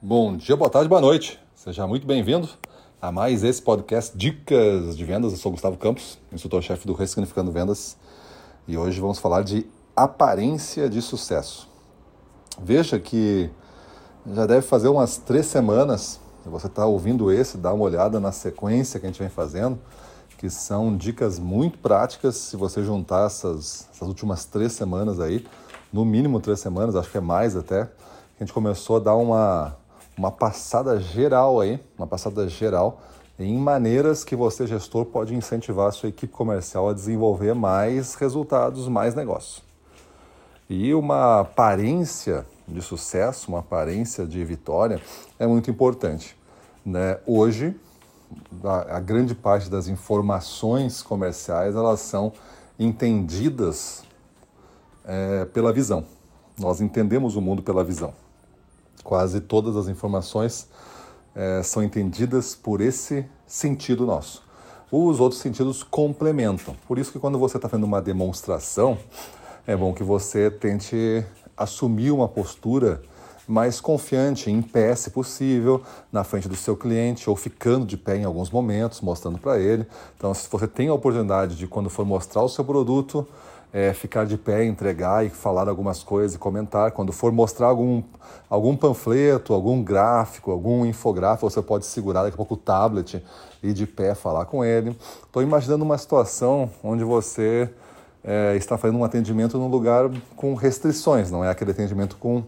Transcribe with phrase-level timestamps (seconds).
[0.00, 1.40] Bom dia, boa tarde, boa noite.
[1.56, 2.48] Seja muito bem-vindo
[3.02, 5.32] a mais esse podcast Dicas de Vendas.
[5.32, 7.96] Eu sou Gustavo Campos, instrutor-chefe do Ressignificando Vendas,
[8.68, 9.66] e hoje vamos falar de
[9.96, 11.68] aparência de sucesso.
[12.62, 13.50] Veja que
[14.24, 18.30] já deve fazer umas três semanas que você está ouvindo esse, dá uma olhada na
[18.30, 19.80] sequência que a gente vem fazendo,
[20.38, 22.36] que são dicas muito práticas.
[22.36, 25.44] Se você juntar essas, essas últimas três semanas aí,
[25.92, 29.76] no mínimo três semanas, acho que é mais até, a gente começou a dar uma,
[30.18, 33.00] uma passada geral aí, uma passada geral
[33.38, 38.88] em maneiras que você, gestor, pode incentivar a sua equipe comercial a desenvolver mais resultados,
[38.88, 39.62] mais negócio.
[40.68, 45.00] E uma aparência de sucesso, uma aparência de vitória
[45.38, 46.36] é muito importante.
[46.84, 47.18] Né?
[47.24, 47.76] Hoje,
[48.64, 52.32] a, a grande parte das informações comerciais elas são
[52.76, 54.02] entendidas
[55.04, 56.04] é, pela visão.
[56.58, 58.12] Nós entendemos o mundo pela visão.
[59.02, 60.68] Quase todas as informações
[61.34, 64.42] é, são entendidas por esse sentido nosso.
[64.90, 66.74] Os outros sentidos complementam.
[66.86, 68.98] Por isso que quando você está fazendo uma demonstração,
[69.66, 71.24] é bom que você tente
[71.56, 73.02] assumir uma postura
[73.46, 78.18] mais confiante, em pé, se possível, na frente do seu cliente ou ficando de pé
[78.18, 79.86] em alguns momentos, mostrando para ele.
[80.16, 83.26] Então, se você tem a oportunidade de, quando for mostrar o seu produto,
[83.72, 86.92] é, ficar de pé, entregar e falar algumas coisas e comentar.
[86.92, 88.02] Quando for mostrar algum,
[88.48, 93.22] algum panfleto, algum gráfico, algum infográfico, você pode segurar daqui a pouco o tablet
[93.62, 94.96] e de pé falar com ele.
[95.24, 97.70] Estou imaginando uma situação onde você
[98.24, 102.42] é, está fazendo um atendimento num lugar com restrições, não é aquele atendimento com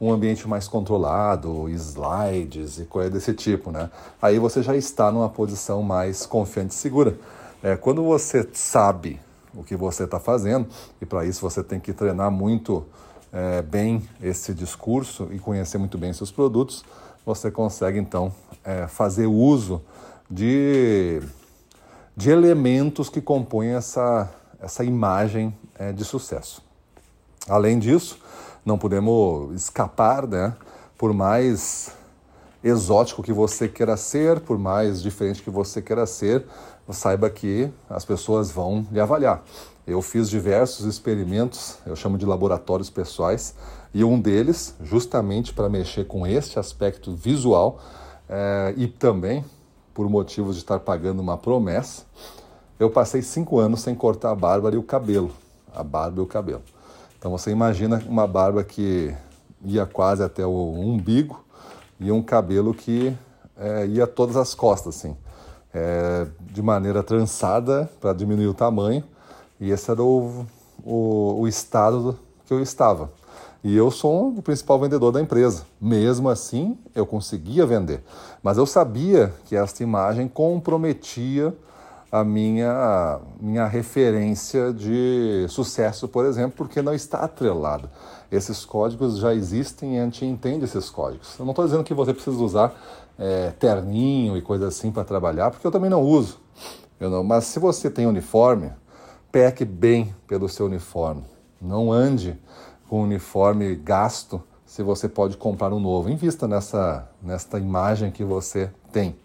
[0.00, 3.90] um ambiente mais controlado, slides e coisa desse tipo, né?
[4.20, 7.16] Aí você já está numa posição mais confiante e segura.
[7.62, 9.18] É, quando você sabe
[9.56, 10.68] o que você está fazendo,
[11.00, 12.84] e para isso você tem que treinar muito
[13.32, 16.84] é, bem esse discurso e conhecer muito bem seus produtos,
[17.24, 18.32] você consegue então
[18.64, 19.82] é, fazer uso
[20.30, 21.20] de,
[22.16, 26.62] de elementos que compõem essa, essa imagem é, de sucesso.
[27.48, 28.18] Além disso,
[28.64, 30.54] não podemos escapar, né?
[30.98, 31.92] Por mais
[32.62, 36.44] exótico que você queira ser, por mais diferente que você queira ser,
[36.90, 39.42] saiba que as pessoas vão lhe avaliar.
[39.86, 43.54] Eu fiz diversos experimentos, eu chamo de laboratórios pessoais,
[43.94, 47.80] e um deles, justamente para mexer com este aspecto visual
[48.28, 49.44] é, e também
[49.94, 52.04] por motivos de estar pagando uma promessa,
[52.78, 55.30] eu passei cinco anos sem cortar a barba e o cabelo,
[55.74, 56.62] a barba e o cabelo.
[57.18, 59.14] Então você imagina uma barba que
[59.64, 61.42] ia quase até o umbigo
[61.98, 63.16] e um cabelo que
[63.56, 65.16] é, ia todas as costas, assim,
[65.76, 69.04] é, de maneira trançada para diminuir o tamanho.
[69.60, 70.46] E esse era o,
[70.82, 73.10] o, o estado que eu estava.
[73.62, 75.64] E eu sou o principal vendedor da empresa.
[75.78, 78.02] Mesmo assim, eu conseguia vender.
[78.42, 81.54] Mas eu sabia que esta imagem comprometia
[82.10, 87.90] a minha, minha referência de sucesso, por exemplo, porque não está atrelada.
[88.30, 91.38] Esses códigos já existem e a gente entende esses códigos.
[91.38, 92.74] Eu não estou dizendo que você precisa usar
[93.18, 96.40] é, terninho e coisa assim para trabalhar, porque eu também não uso.
[96.98, 98.72] Não, mas se você tem uniforme,
[99.30, 101.24] peque bem pelo seu uniforme.
[101.60, 102.38] Não ande
[102.88, 106.08] com uniforme gasto se você pode comprar um novo.
[106.08, 109.16] Invista nessa, nessa imagem que você tem.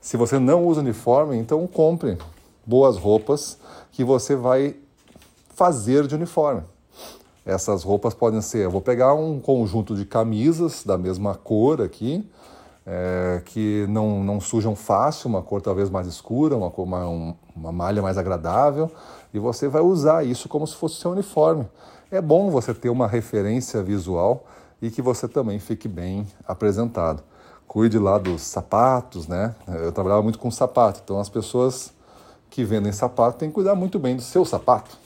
[0.00, 2.16] Se você não usa uniforme, então compre
[2.64, 3.58] boas roupas
[3.90, 4.76] que você vai
[5.54, 6.62] fazer de uniforme.
[7.44, 12.28] Essas roupas podem ser, eu vou pegar um conjunto de camisas da mesma cor aqui,
[12.86, 18.02] é, que não, não sujam fácil, uma cor talvez mais escura, uma, uma, uma malha
[18.02, 18.90] mais agradável,
[19.32, 21.66] e você vai usar isso como se fosse seu uniforme.
[22.10, 24.44] É bom você ter uma referência visual
[24.80, 27.22] e que você também fique bem apresentado
[27.68, 29.54] cuide lá dos sapatos, né?
[29.68, 31.92] Eu trabalhava muito com sapato, então as pessoas
[32.48, 34.96] que vendem sapato têm que cuidar muito bem do seu sapato.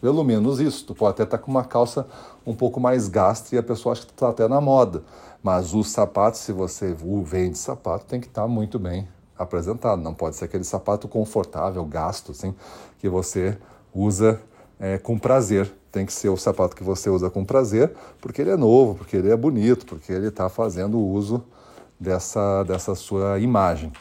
[0.00, 0.86] Pelo menos isso.
[0.86, 2.06] Tu pode até estar com uma calça
[2.46, 5.02] um pouco mais gasta e a pessoa acha que está até na moda.
[5.42, 9.06] Mas os sapatos, se você vende sapato, tem que estar muito bem
[9.38, 10.00] apresentado.
[10.00, 12.54] Não pode ser aquele sapato confortável, gasto, assim,
[12.98, 13.58] que você
[13.94, 14.40] usa
[14.80, 15.70] é, com prazer.
[15.92, 19.16] Tem que ser o sapato que você usa com prazer, porque ele é novo, porque
[19.16, 21.44] ele é bonito, porque ele está fazendo uso
[21.98, 23.92] dessa, dessa sua imagem.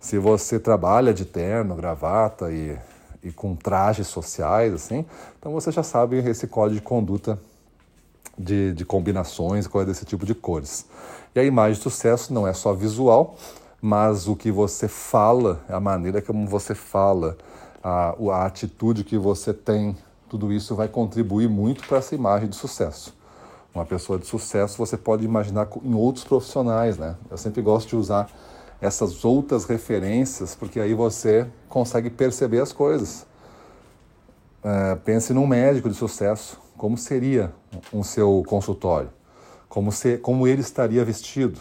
[0.00, 2.76] Se você trabalha de terno, gravata e,
[3.22, 5.04] e com trajes sociais, assim,
[5.38, 7.38] então você já sabe esse código de conduta
[8.38, 10.86] de, de combinações, coisa desse tipo de cores.
[11.34, 13.36] E a imagem de sucesso não é só visual,
[13.80, 17.36] mas o que você fala, a maneira como você fala,
[17.82, 19.96] a, a atitude que você tem,
[20.28, 23.14] tudo isso vai contribuir muito para essa imagem de sucesso.
[23.74, 27.16] Uma pessoa de sucesso, você pode imaginar em outros profissionais, né?
[27.28, 28.30] Eu sempre gosto de usar
[28.80, 33.26] essas outras referências, porque aí você consegue perceber as coisas.
[34.62, 37.52] É, pense num médico de sucesso, como seria
[37.92, 39.10] um seu consultório,
[39.68, 41.58] como, se, como ele estaria vestido,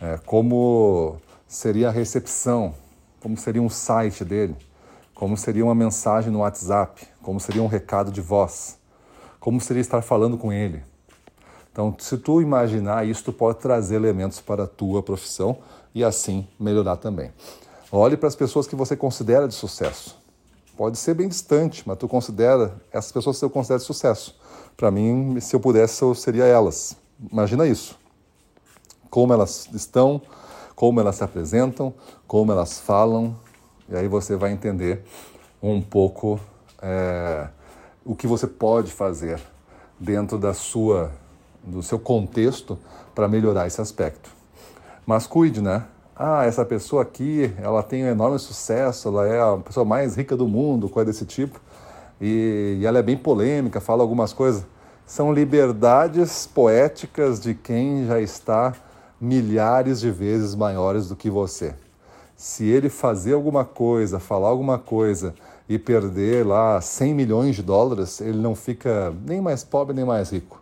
[0.00, 1.16] é, como
[1.46, 2.74] seria a recepção,
[3.20, 4.56] como seria um site dele,
[5.14, 8.78] como seria uma mensagem no WhatsApp, como seria um recado de voz,
[9.38, 10.82] como seria estar falando com ele.
[11.72, 15.58] Então, se tu imaginar isso, tu pode trazer elementos para a tua profissão
[15.94, 17.32] e assim melhorar também.
[17.92, 20.18] Olhe para as pessoas que você considera de sucesso.
[20.76, 24.38] Pode ser bem distante, mas tu considera essas pessoas que eu considero de sucesso.
[24.76, 26.96] Para mim, se eu pudesse, eu seria elas.
[27.30, 27.98] Imagina isso.
[29.10, 30.22] Como elas estão,
[30.74, 31.92] como elas se apresentam,
[32.26, 33.36] como elas falam,
[33.88, 35.04] e aí você vai entender
[35.62, 36.40] um pouco
[36.80, 37.48] é,
[38.04, 39.40] o que você pode fazer
[39.98, 41.12] dentro da sua,
[41.62, 42.78] do seu contexto
[43.14, 44.30] para melhorar esse aspecto.
[45.06, 45.84] Mas cuide, né?
[46.14, 50.36] Ah, essa pessoa aqui, ela tem um enorme sucesso, ela é a pessoa mais rica
[50.36, 51.58] do mundo, coisa desse tipo,
[52.20, 54.66] e, e ela é bem polêmica, fala algumas coisas.
[55.06, 58.74] São liberdades poéticas de quem já está
[59.20, 61.74] milhares de vezes maiores do que você.
[62.36, 65.34] Se ele fazer alguma coisa, falar alguma coisa
[65.68, 70.30] e perder lá 100 milhões de dólares, ele não fica nem mais pobre nem mais
[70.30, 70.59] rico.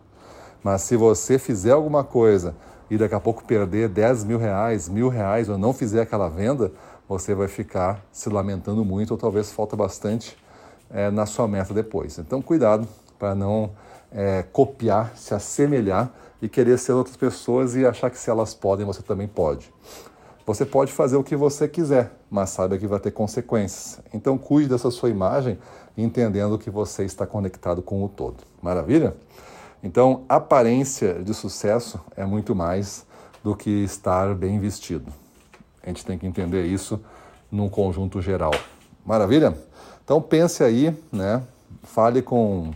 [0.63, 2.55] Mas se você fizer alguma coisa
[2.89, 6.71] e daqui a pouco perder 10 mil reais, mil reais ou não fizer aquela venda,
[7.07, 10.37] você vai ficar se lamentando muito ou talvez falta bastante
[10.89, 12.17] é, na sua meta depois.
[12.19, 13.71] Então, cuidado para não
[14.11, 16.11] é, copiar, se assemelhar
[16.41, 19.71] e querer ser outras pessoas e achar que se elas podem, você também pode.
[20.45, 23.99] Você pode fazer o que você quiser, mas saiba que vai ter consequências.
[24.13, 25.59] Então cuide dessa sua imagem,
[25.95, 28.37] entendendo que você está conectado com o todo.
[28.61, 29.15] Maravilha?
[29.81, 33.05] Então, aparência de sucesso é muito mais
[33.43, 35.11] do que estar bem vestido.
[35.81, 36.99] A gente tem que entender isso
[37.51, 38.51] num conjunto geral.
[39.05, 39.57] Maravilha?
[40.03, 41.41] Então pense aí, né?
[41.83, 42.71] Fale com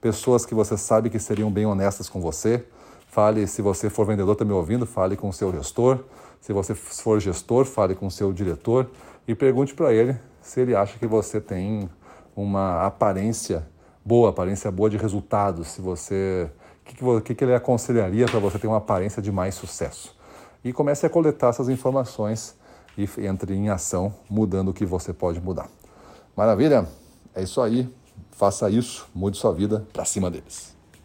[0.00, 2.64] pessoas que você sabe que seriam bem honestas com você.
[3.08, 6.00] Fale, se você for vendedor, está me ouvindo, fale com o seu gestor.
[6.40, 8.90] Se você for gestor, fale com o seu diretor
[9.26, 11.88] e pergunte para ele se ele acha que você tem
[12.34, 13.66] uma aparência
[14.08, 15.68] boa, aparência boa de resultados.
[15.68, 16.50] Se você,
[16.82, 20.16] o que, que, que ele aconselharia para você ter uma aparência de mais sucesso?
[20.64, 22.56] E comece a coletar essas informações
[22.96, 25.68] e entre em ação, mudando o que você pode mudar.
[26.34, 26.88] Maravilha?
[27.34, 27.86] É isso aí.
[28.30, 30.77] Faça isso, mude sua vida para cima deles.